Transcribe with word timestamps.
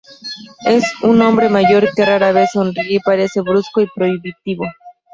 Es 0.65 0.83
un 1.03 1.21
hombre 1.21 1.47
mayor 1.47 1.93
que 1.95 2.03
rara 2.03 2.31
vez 2.31 2.53
sonríe 2.53 2.95
y 2.95 2.99
parece 3.01 3.41
brusco 3.41 3.81
y 3.81 3.87
prohibitivo. 3.93 4.65